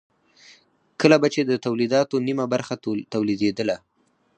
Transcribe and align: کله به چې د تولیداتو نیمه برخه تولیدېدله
کله 1.01 1.17
به 1.21 1.27
چې 1.33 1.41
د 1.45 1.51
تولیداتو 1.65 2.15
نیمه 2.27 2.45
برخه 2.53 2.73
تولیدېدله 3.13 3.75